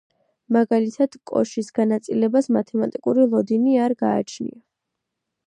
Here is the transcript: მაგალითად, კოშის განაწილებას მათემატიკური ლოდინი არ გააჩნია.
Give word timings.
მაგალითად, 0.55 1.17
კოშის 1.31 1.69
განაწილებას 1.81 2.49
მათემატიკური 2.57 3.27
ლოდინი 3.35 3.79
არ 3.85 3.97
გააჩნია. 4.05 4.61